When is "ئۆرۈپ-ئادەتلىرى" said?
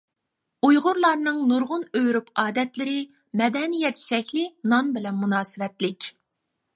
1.99-2.95